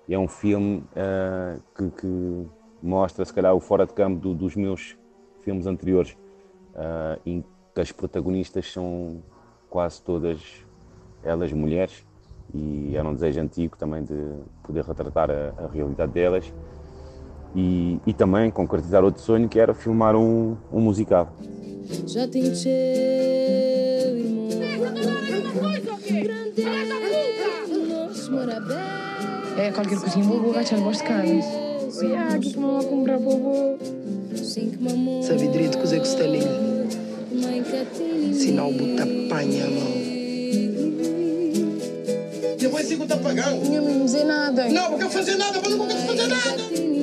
[0.09, 2.47] é um filme uh, que, que,
[2.83, 4.97] mostra, se calhar, o fora de campo do, dos meus
[5.43, 6.11] filmes anteriores,
[6.73, 7.41] uh, em
[7.73, 9.23] que as protagonistas são
[9.69, 10.41] quase todas
[11.23, 12.05] elas mulheres
[12.53, 14.13] e era um desejo antigo também de
[14.63, 16.53] poder retratar a, a realidade delas
[17.57, 21.33] e, e também concretizar outro sonho que era filmar um, um musical.
[22.05, 22.53] Já tenho
[29.57, 31.41] É, qualquer coisinha vou, vou agachar no de carne.
[32.15, 33.75] Ah, que que mamãe comprar vovô?
[35.23, 36.87] Sabe direito cozer com estalinho.
[38.33, 39.97] Sinal buta panha, mão.
[42.59, 43.67] Depois sigo tá pagando.
[43.67, 44.69] Não me dizer nada.
[44.69, 46.96] Não, porque eu fazer nada, mas não vou fazer nada.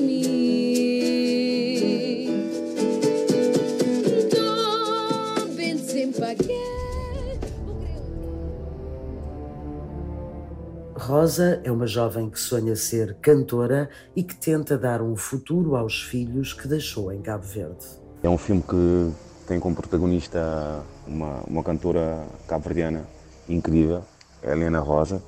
[11.04, 16.00] Rosa é uma jovem que sonha ser cantora e que tenta dar um futuro aos
[16.02, 17.84] filhos que deixou em Cabo Verde.
[18.22, 19.12] É um filme que
[19.46, 23.06] tem como protagonista uma, uma cantora cabo-verdiana
[23.46, 24.02] incrível,
[24.42, 25.20] Helena Rosa.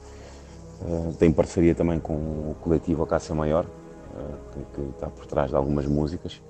[0.81, 5.51] Uh, tem parceria também com o coletivo Acácia Maior, uh, que, que, está por trás
[5.51, 6.41] de algumas músicas.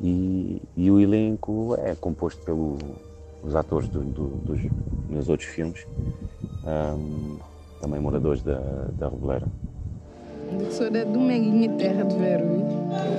[0.00, 4.60] E, e o elenco é composto pelos atores do, do, dos
[5.08, 5.86] meus outros filmes.
[6.64, 7.38] Um,
[7.86, 8.58] também moradores da,
[8.98, 9.46] da Reboleira.
[10.70, 12.44] Sou da Dominguinha, terra de Vero.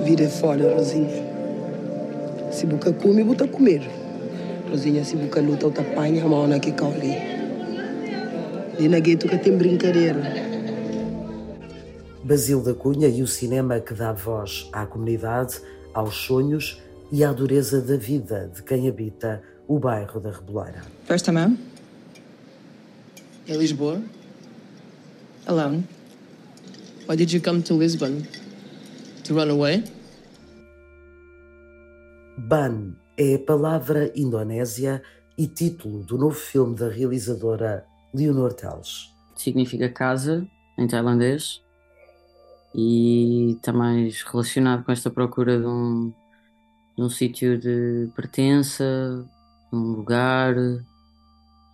[0.04, 1.08] Vira fora, Rosinha.
[2.52, 3.82] Se buca come, buta comer.
[4.70, 7.16] Rosinha, se buca luta, o tapanha a mão na que cauli.
[8.78, 10.20] E na gueto que tem brincadeira.
[12.22, 15.62] Basil da Cunha e o cinema que dá voz à comunidade,
[15.94, 20.82] aos sonhos e à dureza da vida de quem habita o bairro da Reboleira.
[21.06, 21.56] Presta a mão.
[23.48, 24.02] É Lisboa?
[25.48, 25.88] Alone?
[27.06, 28.26] Why did you come to Lisbon?
[29.24, 29.82] To run away?
[32.36, 35.02] Ban é a palavra indonésia
[35.36, 37.84] e título do novo filme da realizadora
[38.14, 39.12] Leonor Teles.
[39.34, 40.46] Significa casa
[40.78, 41.62] em tailandês
[42.74, 46.12] e está mais relacionado com esta procura de um,
[46.96, 49.26] de um sítio de pertença,
[49.72, 50.54] de um lugar,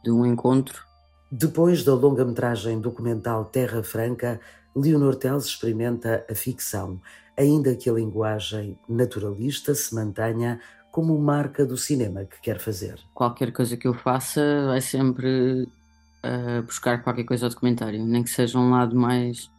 [0.03, 0.94] de um encontro.
[1.37, 4.41] Depois da longa-metragem documental Terra Franca,
[4.73, 7.01] Leonor Teles experimenta a ficção,
[7.37, 10.61] ainda que a linguagem naturalista se mantenha
[10.93, 13.01] como marca do cinema que quer fazer.
[13.13, 18.31] Qualquer coisa que eu faça vai sempre uh, buscar qualquer coisa ao documentário, nem que
[18.31, 19.51] seja um lado mais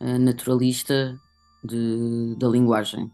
[0.00, 1.16] uh, naturalista
[1.62, 3.08] de, da linguagem.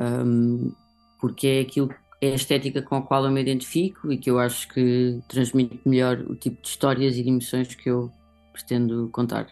[0.00, 0.72] Um,
[1.20, 4.38] porque é aquilo é a estética com a qual eu me identifico e que eu
[4.38, 8.10] acho que transmite melhor o tipo de histórias e de emoções que eu
[8.52, 9.46] pretendo contar.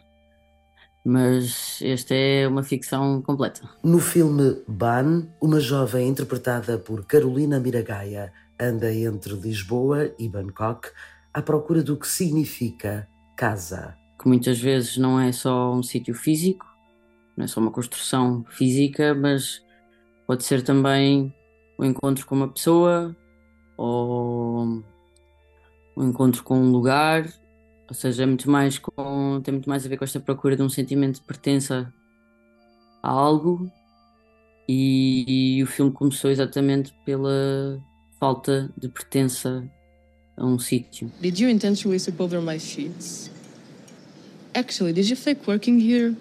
[1.04, 3.62] Mas esta é uma ficção completa.
[3.84, 10.88] No filme Ban, uma jovem interpretada por Carolina Miragaia anda entre Lisboa e Bangkok
[11.32, 13.94] à procura do que significa casa.
[14.20, 16.66] Que muitas vezes não é só um sítio físico,
[17.36, 19.62] não é só uma construção física, mas
[20.26, 21.32] pode ser também
[21.78, 23.14] o encontro com uma pessoa
[23.76, 24.82] ou
[25.94, 27.26] o encontro com um lugar,
[27.88, 30.62] ou seja, é muito mais com, tem muito mais a ver com esta procura de
[30.62, 31.92] um sentimento de pertença
[33.02, 33.70] a algo
[34.68, 37.80] e, e o filme começou exatamente pela
[38.18, 39.68] falta de pertença
[40.36, 41.10] a um sítio.
[41.20, 43.30] Did you intentionally sleep over my sheets?
[44.54, 46.16] Actually, did you fake working here?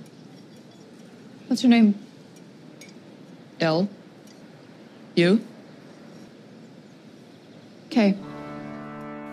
[1.47, 1.95] What's your name?
[3.59, 3.87] L.
[5.17, 5.39] You?
[7.85, 8.17] Okay.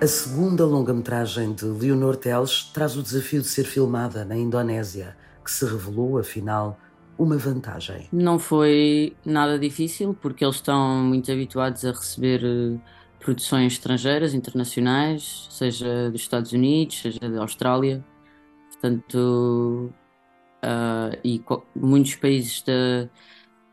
[0.01, 5.51] A segunda longa-metragem de Leonor Teles traz o desafio de ser filmada na Indonésia, que
[5.51, 6.79] se revelou, afinal,
[7.19, 8.09] uma vantagem.
[8.13, 12.81] Não foi nada difícil, porque eles estão muito habituados a receber uh,
[13.19, 18.05] produções estrangeiras, internacionais, seja dos Estados Unidos, seja da Austrália.
[18.71, 19.93] Portanto,
[20.63, 21.43] uh, e
[21.75, 23.09] muitos países da,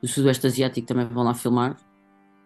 [0.01, 1.77] do Sudoeste Asiático também vão lá filmar.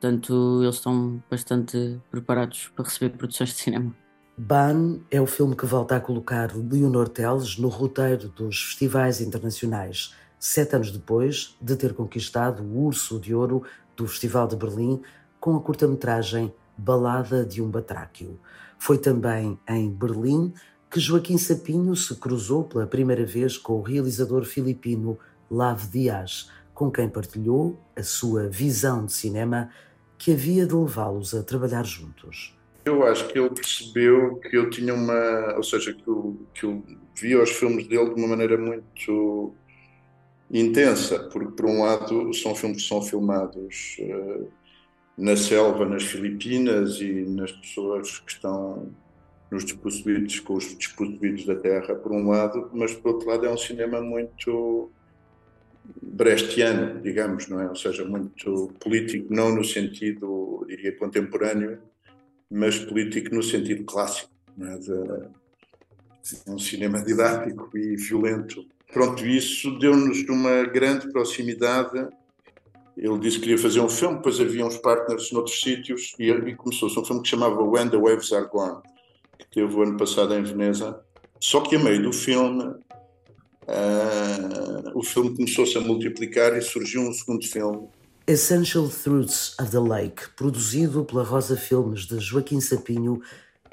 [0.04, 3.96] Portanto, eles estão bastante preparados para receber produções de cinema.
[4.38, 10.14] Ban é o filme que volta a colocar Leonor Teles no roteiro dos festivais internacionais,
[10.38, 13.64] sete anos depois de ter conquistado o Urso de Ouro
[13.96, 15.02] do Festival de Berlim
[15.40, 18.38] com a curta-metragem Balada de um Batráquio.
[18.78, 20.54] Foi também em Berlim
[20.92, 25.18] que Joaquim Sapinho se cruzou pela primeira vez com o realizador filipino
[25.50, 29.70] Lav Dias, com quem partilhou a sua visão de cinema
[30.24, 32.58] que havia de levá-los a trabalhar juntos?
[32.86, 35.54] Eu acho que ele percebeu que eu tinha uma.
[35.58, 36.82] Ou seja, que eu, que eu
[37.14, 39.54] via os filmes dele de uma maneira muito
[40.50, 44.48] intensa, porque, por um lado, são filmes que são filmados uh,
[45.18, 48.94] na selva, nas Filipinas e nas pessoas que estão
[49.52, 53.52] nos despossuídos, com os despossuídos da terra, por um lado, mas, por outro lado, é
[53.52, 54.90] um cinema muito
[56.02, 57.68] brechtiano, digamos, não é?
[57.68, 61.80] Ou seja, muito político, não no sentido, diria, contemporâneo,
[62.50, 64.78] mas político no sentido clássico, não é?
[64.78, 65.44] De,
[66.48, 68.66] um cinema didático e violento.
[68.92, 72.08] Pronto, isso deu-nos uma grande proximidade.
[72.96, 76.56] Ele disse que queria fazer um filme, depois havia uns partners noutros sítios e, e
[76.56, 78.82] começou-se um filme que chamava When the Waves Are Gone,
[79.38, 81.04] que teve o ano passado em Veneza.
[81.40, 82.76] Só que a meio do filme
[83.68, 87.88] uh, o filme começou-se a multiplicar e surgiu um segundo filme.
[88.26, 93.22] Essential Truths of the Lake, produzido pela Rosa Filmes de Joaquim Sapinho,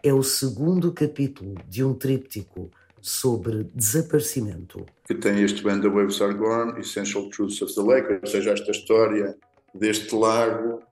[0.03, 4.85] é o segundo capítulo de um tríptico sobre desaparecimento.
[5.07, 8.51] Que tem este When the Waves Are Gone, Essential Truths of the Lake, ou seja,
[8.51, 9.37] esta história
[9.75, 10.83] deste lago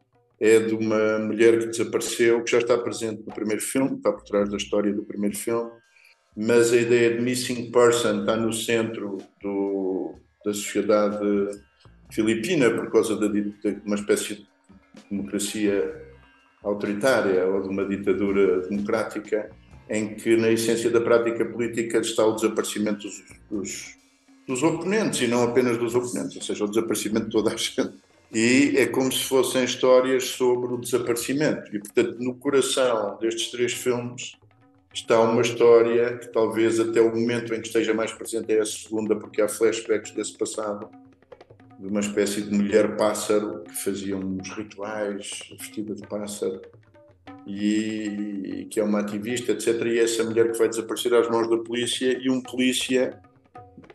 [0.41, 4.23] é de uma mulher que desapareceu, que já está presente no primeiro filme, está por
[4.23, 5.71] trás da história do primeiro filme,
[6.41, 11.19] mas a ideia de missing person está no centro do, da sociedade
[12.13, 14.47] filipina por causa de, de uma espécie de
[15.11, 16.01] democracia
[16.63, 19.51] autoritária ou de uma ditadura democrática
[19.91, 23.97] em que na essência da prática política está o desaparecimento dos, dos,
[24.47, 27.95] dos oponentes e não apenas dos oponentes, ou seja, o desaparecimento de toda a gente.
[28.33, 31.75] E é como se fossem histórias sobre o desaparecimento.
[31.75, 34.37] E, portanto, no coração destes três filmes
[34.93, 38.67] está uma história que talvez até o momento em que esteja mais presente é a
[38.67, 40.89] segunda, porque há flashbacks desse passado,
[41.79, 46.61] de uma espécie de mulher pássaro que fazia uns rituais vestida de pássaro
[47.47, 49.81] e que é uma ativista, etc.
[49.87, 53.19] E essa mulher que vai desaparecer às mãos da polícia e um polícia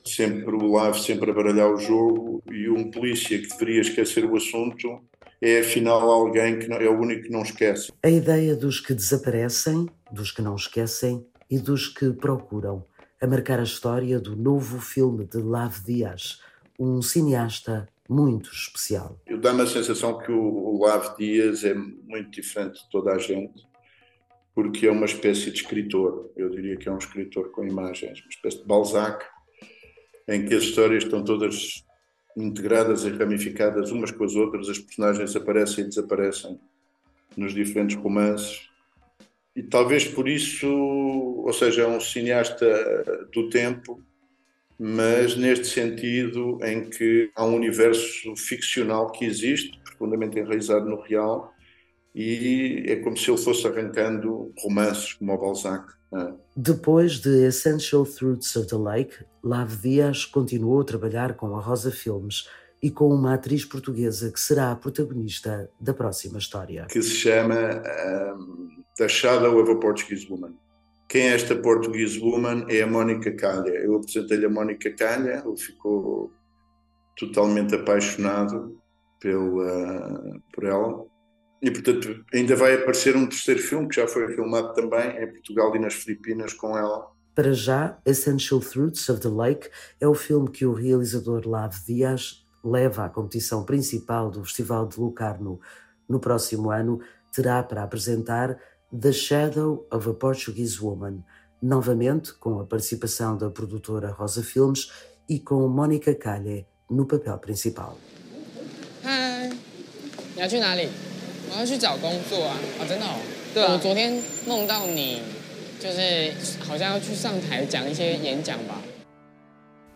[0.04, 4.36] sempre o lave sempre a baralhar o jogo e um polícia que deveria esquecer o
[4.36, 5.02] assunto
[5.44, 7.92] é afinal alguém que é o único que não esquece.
[8.02, 12.86] A ideia dos que desaparecem, dos que não esquecem e dos que procuram
[13.22, 16.40] a marcar a história do novo filme de Lav Dias,
[16.80, 19.20] um cineasta muito especial.
[19.28, 23.68] Eu dá-me a sensação que o, Lav Dias é muito diferente de toda a gente,
[24.56, 26.32] porque é uma espécie de escritor.
[26.38, 29.26] Eu diria que é um escritor com imagens, uma espécie de Balzac,
[30.26, 31.84] em que as histórias estão todas
[32.36, 36.60] integradas e ramificadas umas com as outras, as personagens aparecem e desaparecem
[37.38, 38.70] nos diferentes romances.
[39.56, 44.02] E talvez por isso, ou seja, é um cineasta do tempo,
[44.80, 51.54] mas neste sentido em que há um universo ficcional que existe, profundamente enraizado no real,
[52.16, 55.94] e é como se ele fosse arrancando romances como o Balzac.
[56.14, 56.34] É?
[56.56, 61.92] Depois de Essential Truths of the Lake, Lave Dias continuou a trabalhar com a Rosa
[61.92, 62.48] Filmes
[62.82, 66.86] e com uma atriz portuguesa que será a protagonista da próxima história.
[66.92, 67.56] Que se chama
[68.38, 70.54] um, The Shadow of a Portuguese Woman.
[71.08, 72.66] Quem é esta Portuguese Woman?
[72.70, 73.70] É a Mónica Calha.
[73.70, 76.32] Eu apresentei-lhe a Mónica Calha, ele ficou
[77.18, 78.78] totalmente apaixonado
[79.20, 81.06] pela, por ela.
[81.63, 85.75] E, portanto, ainda vai aparecer um terceiro filme que já foi filmado também em Portugal
[85.75, 87.11] e nas Filipinas com ela.
[87.35, 89.69] Para já, Essential Fruits of the Lake
[90.01, 95.01] é o filme que o realizador Lave Dias leva à competição principal do Festival de
[95.01, 95.61] Lucarno
[96.09, 97.01] no próximo ano.
[97.33, 98.59] Terá para apresentar
[98.91, 101.25] The Shadow of a Portuguese Woman,
[101.61, 104.91] novamente com a participação da produtora Rosa Filmes
[105.29, 107.99] e com Mónica Calhe no papel principal.
[109.03, 109.49] 嗨，
[110.35, 110.89] 你要去哪里？
[111.53, 112.57] 我要去找工作啊！
[112.81, 113.17] 啊，真的哦。
[113.55, 113.73] 对啊。
[113.73, 115.21] 我昨天梦到你，
[115.81, 118.83] 就是好像要去上台讲一些演讲吧。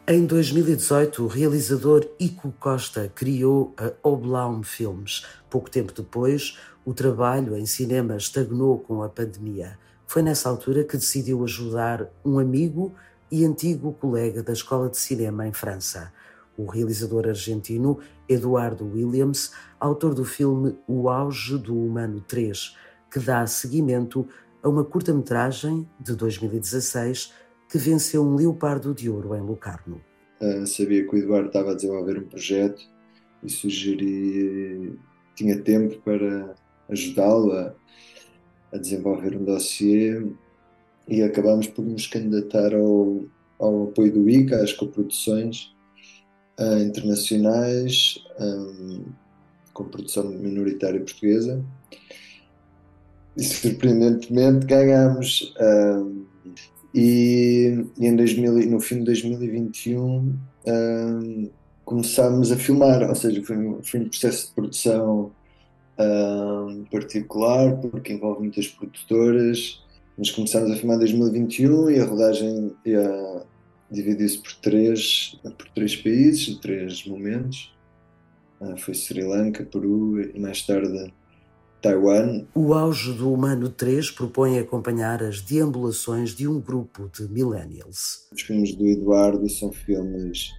[0.06, 5.22] Em 2018, o realizador Ico Costa criou a Oblaum Filmes.
[5.48, 9.78] Pouco tempo depois, o trabalho em cinema estagnou com a pandemia.
[10.08, 12.92] Foi nessa altura que decidiu ajudar um amigo
[13.30, 16.12] e antigo colega da Escola de Cinema em França
[16.57, 22.75] o realizador argentino Eduardo Williams, autor do filme O Auge do Humano 3,
[23.11, 24.27] que dá seguimento
[24.61, 27.33] a uma curta-metragem de 2016
[27.69, 30.01] que venceu um Leopardo de Ouro em Locarno.
[30.41, 32.81] Uh, sabia que o Eduardo estava a desenvolver um projeto
[33.43, 34.97] e sugeri,
[35.35, 36.55] tinha tempo para
[36.89, 37.75] ajudá-lo a,
[38.73, 40.25] a, desenvolver um dossiê
[41.07, 43.25] e acabámos por nos candidatar ao,
[43.59, 45.75] ao apoio do ICA, às coproduções,
[46.59, 49.05] uh, internacionais um,
[49.73, 51.63] com produção minoritária portuguesa.
[53.35, 56.25] E surpreendentemente ganhámos um,
[56.93, 60.35] e, e, em 2000, no fim de 2021
[60.67, 61.49] um,
[61.85, 65.31] começámos a filmar, ou seja, foi, foi um processo de produção
[65.99, 69.83] um, particular porque envolve muitas produtoras.
[70.17, 73.43] Mas começámos a filmar em 2021 e a rodagem e a,
[73.89, 77.75] dividiu-se por três, por três países, três momentos.
[78.59, 81.13] Ah, foi Sri Lanka, Peru e mais tarde
[81.81, 82.45] Taiwan.
[82.55, 88.27] O Auge do Humano 3 propõe acompanhar as deambulações de um grupo de millennials.
[88.33, 90.51] Os filmes do Eduardo são filmes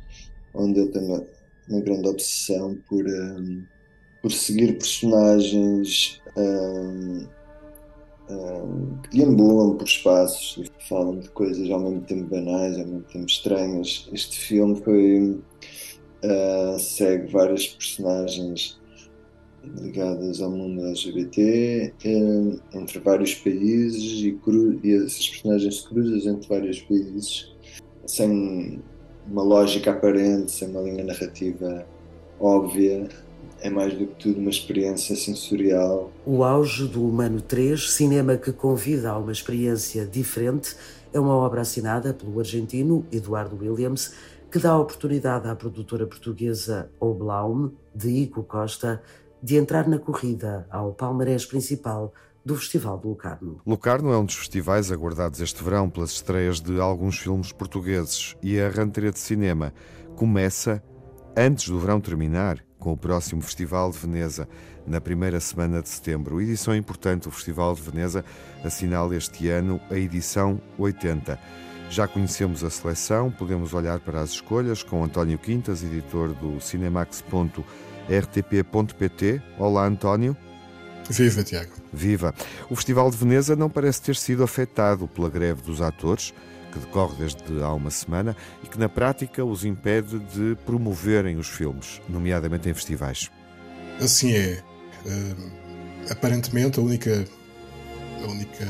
[0.54, 1.26] onde ele tem uma,
[1.68, 3.64] uma grande obsessão por, um,
[4.22, 7.26] por seguir personagens um,
[9.02, 13.26] que deambulam por espaços e falam de coisas ao mesmo tempo banais, ao mesmo tempo
[13.26, 14.08] estranhas.
[14.12, 15.40] Este filme foi
[16.24, 18.78] uh, segue várias personagens
[19.80, 24.38] ligadas ao mundo LGBT uh, entre vários países e,
[24.84, 27.54] e essas personagens se cruzam entre vários países
[28.06, 28.82] sem
[29.26, 31.86] uma lógica aparente, sem uma linha narrativa
[32.40, 33.08] óbvia
[33.60, 36.10] é mais do que tudo uma experiência sensorial.
[36.24, 40.76] O Auge do Humano 3, cinema que convida a uma experiência diferente,
[41.12, 44.14] é uma obra assinada pelo argentino Eduardo Williams,
[44.50, 49.02] que dá a oportunidade à produtora portuguesa Oblaum, de Ico Costa,
[49.42, 52.12] de entrar na corrida ao palmarés principal
[52.44, 53.60] do Festival de Locarno.
[53.66, 58.58] Locarno é um dos festivais aguardados este verão pelas estreias de alguns filmes portugueses e
[58.58, 59.72] a rentrée de cinema
[60.16, 60.82] começa
[61.36, 64.48] antes do verão terminar com o próximo Festival de Veneza,
[64.86, 66.40] na primeira semana de setembro.
[66.40, 68.24] Edição importante, o Festival de Veneza
[68.64, 71.38] assinala este ano a edição 80.
[71.90, 79.42] Já conhecemos a seleção, podemos olhar para as escolhas com António Quintas, editor do cinemax.rtp.pt.
[79.58, 80.36] Olá, António.
[81.08, 81.72] Viva, Tiago.
[81.92, 82.34] Viva.
[82.68, 86.34] O Festival de Veneza não parece ter sido afetado pela greve dos atores
[86.72, 91.48] que decorre desde há uma semana e que na prática os impede de promoverem os
[91.48, 93.30] filmes, nomeadamente em festivais.
[94.00, 94.62] Assim é.
[95.06, 95.52] Uh,
[96.10, 97.24] aparentemente a única
[98.24, 98.66] a única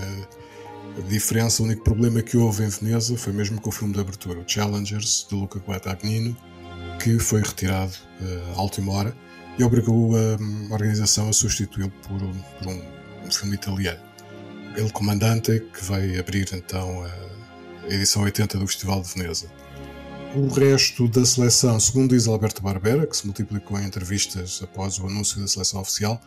[1.09, 4.41] diferença, o único problema que houve em Veneza foi mesmo com o filme de abertura,
[4.41, 6.37] o Challengers, de Luca Guadagnino,
[7.03, 9.17] que foi retirado uh, à última hora
[9.59, 12.83] e obrigou a, a organização a substituí-lo por, um, por um,
[13.27, 14.01] um, filme italiano.
[14.77, 17.38] El Comandante, que vai abrir então a
[17.89, 19.51] edição 80 do Festival de Veneza.
[20.34, 25.07] O resto da seleção, segundo diz Alberto Barbera, que se multiplicou em entrevistas após o
[25.07, 26.20] anúncio da seleção oficial,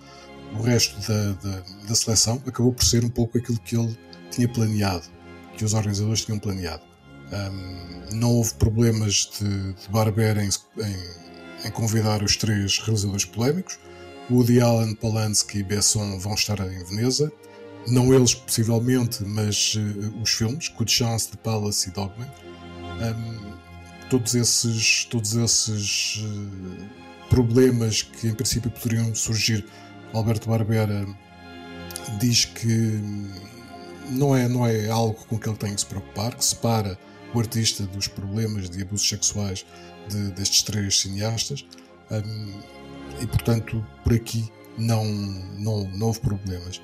[0.58, 3.98] o resto da, da, da seleção acabou por ser um pouco aquilo que ele
[4.32, 5.08] tinha planeado,
[5.56, 6.84] que os organizadores tinham planeado.
[7.32, 13.80] Um, não houve problemas de, de Barbera em, em, em, convidar os três realizadores polémicos.
[14.30, 17.32] Woody Allen, Polanski e Besson vão estar em Veneza.
[17.88, 22.30] Não eles, possivelmente, mas uh, os filmes, Good Chance, The Palace e Dogman.
[23.02, 23.52] Um,
[24.10, 29.66] todos esses, todos esses uh, problemas que em princípio poderiam surgir,
[30.14, 31.08] Alberto Barbera
[32.20, 33.00] diz que
[34.10, 36.98] não é, não é algo com que ele tem que se preocupar, que separa
[37.34, 39.66] o artista dos problemas de abusos sexuais
[40.10, 41.66] de, destes três cineastas
[42.12, 42.60] um,
[43.22, 46.82] e, portanto, por aqui não, não, não houve problemas.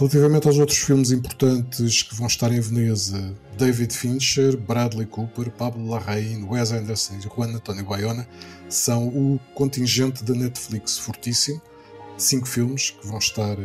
[0.00, 5.86] Relativamente aos outros filmes importantes que vão estar em Veneza, David Fincher, Bradley Cooper, Pablo
[5.86, 8.26] Larraín, Wes Anderson e Juan Antonio Bayona
[8.66, 11.60] são o contingente da Netflix fortíssimo.
[12.16, 13.58] Cinco filmes que vão estar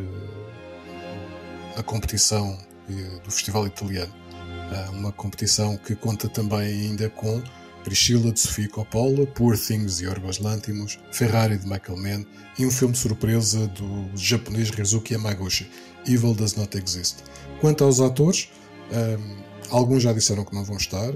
[1.77, 2.59] na competição
[2.89, 4.13] uh, do Festival Italiano.
[4.13, 6.59] Uh, uma competição que conta também
[6.89, 7.41] ainda com
[7.85, 12.25] Priscila de Sofia Coppola, Poor Things de Yorgos Lanthimos, Ferrari de Michael Mann
[12.59, 15.69] e um filme surpresa do japonês Rizuki Yamaguchi,
[16.07, 17.17] Evil Does Not Exist.
[17.61, 18.49] Quanto aos atores,
[18.91, 21.09] um, alguns já disseram que não vão estar,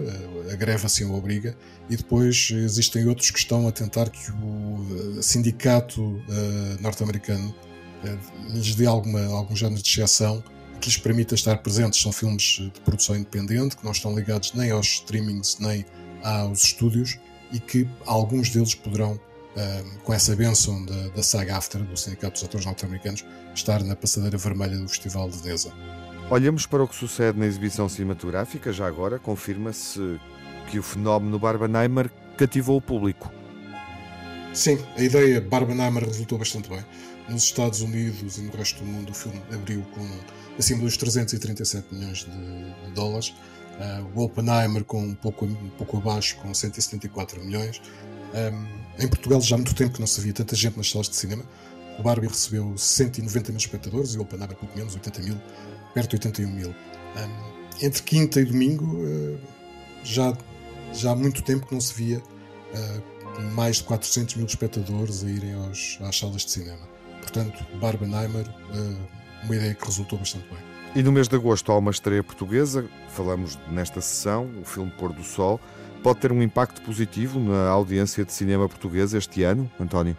[0.51, 1.55] a greve assim o obriga,
[1.89, 7.53] e depois existem outros que estão a tentar que o sindicato uh, norte-americano
[8.03, 10.43] uh, lhes dê alguma, alguns anos de exceção
[10.79, 12.01] que lhes permita estar presentes.
[12.01, 15.85] São filmes de produção independente, que não estão ligados nem aos streamings nem
[16.23, 17.17] aos estúdios
[17.51, 19.19] e que alguns deles poderão,
[19.55, 23.95] uh, com essa benção da, da saga AFTRA, do Sindicato dos Atores Norte-Americanos, estar na
[23.95, 25.73] passadeira vermelha do Festival de Veneza.
[26.29, 30.19] Olhamos para o que sucede na exibição cinematográfica, já agora confirma-se
[30.69, 33.31] que o fenómeno Barbenheimer cativou o público.
[34.53, 36.83] Sim, a ideia Barbenheimer resultou bastante bem.
[37.27, 40.07] Nos Estados Unidos e no resto do mundo o filme abriu com
[40.57, 43.33] acima dos 337 milhões de, de dólares
[43.79, 47.81] Uh, o Oppenheimer com um pouco, um pouco abaixo, com 174 milhões.
[48.33, 48.67] Um,
[48.99, 51.15] em Portugal já há muito tempo que não se via tanta gente nas salas de
[51.15, 51.43] cinema.
[51.97, 55.37] O Barbie recebeu 190 mil espectadores e o Oppenheimer pouco menos, 80 mil,
[55.93, 56.69] perto de 81 mil.
[56.69, 59.39] Um, entre quinta e domingo uh,
[60.03, 60.37] já,
[60.93, 65.29] já há muito tempo que não se via uh, mais de 400 mil espectadores a
[65.29, 66.87] irem aos, às salas de cinema.
[67.21, 68.45] Portanto, Barbenheimer,
[69.43, 70.57] uma ideia que resultou bastante bem.
[70.95, 75.13] E no mês de agosto há uma estreia portuguesa, falamos nesta sessão, o filme Pôr
[75.13, 75.59] do Sol.
[76.01, 80.17] Pode ter um impacto positivo na audiência de cinema portuguesa este ano, António?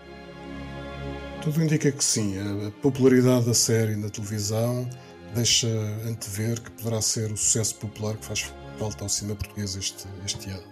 [1.42, 2.34] Tudo indica que sim.
[2.38, 4.88] A popularidade da série na televisão
[5.34, 5.68] deixa
[6.06, 10.50] antever que poderá ser o sucesso popular que faz falta ao cinema português este, este
[10.50, 10.62] ano.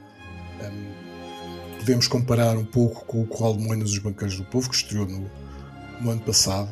[0.62, 4.76] Um, podemos comparar um pouco com o Corral de Moenas dos Banqueiros do Povo, que
[4.76, 5.30] estreou no,
[6.00, 6.70] no ano passado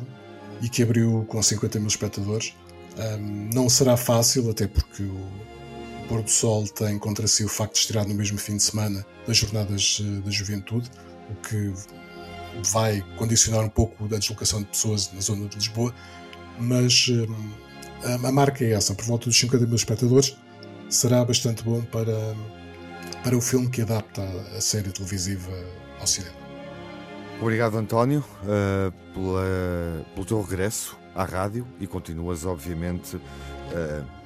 [0.61, 2.53] e que abriu com 50 mil espectadores.
[2.97, 5.27] Um, não será fácil, até porque o
[6.07, 9.05] Pôr do Sol tem contra si o facto de estrear no mesmo fim de semana
[9.27, 10.89] das Jornadas eh, da Juventude,
[11.29, 11.73] o que
[12.71, 15.93] vai condicionar um pouco a deslocação de pessoas na zona de Lisboa,
[16.59, 20.37] mas um, a, marca é essa, por volta dos 50 mil espectadores,
[20.89, 22.35] será bastante bom para,
[23.23, 24.23] para o filme que adapta
[24.55, 25.51] a série televisiva
[25.99, 26.35] ao cinema.
[27.41, 33.19] Obrigado, António, uh, pela, pelo teu regresso à rádio e continuas, obviamente,
[33.71, 34.16] a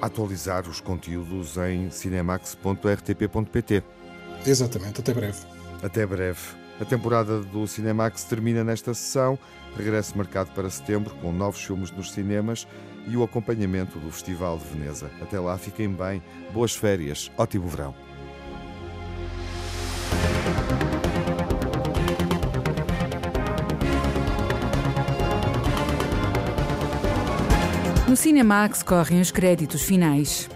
[0.00, 3.82] atualizar os conteúdos em cinemax.rtp.pt.
[4.46, 5.38] Exatamente, até breve.
[5.82, 6.40] Até breve.
[6.80, 9.38] A temporada do Cinemax termina nesta sessão,
[9.76, 12.66] regresso marcado para setembro com novos filmes nos cinemas
[13.08, 15.10] e o acompanhamento do Festival de Veneza.
[15.22, 16.22] Até lá, fiquem bem,
[16.52, 17.94] boas férias, ótimo verão.
[28.16, 30.48] No Cinemax correm os créditos finais.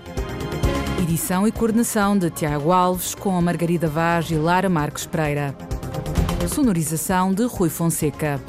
[1.02, 5.54] Edição e coordenação de Tiago Alves com Margarida Vaz e Lara Marques Pereira.
[6.48, 8.40] Sonorização de Rui Fonseca.